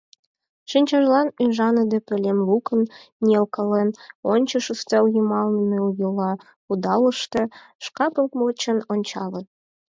Шинчажлан 0.69 1.27
ӱшаныде, 1.43 1.97
пӧлем 2.07 2.39
лукым 2.47 2.81
ниялткален 3.23 3.89
ончыш, 4.31 4.65
ӱстел 4.73 5.05
йымалне 5.13 5.61
нылйола 5.71 6.31
кудалыште, 6.65 7.41
шкапым 7.85 8.27
почын 8.37 8.77
ончале... 8.93 9.41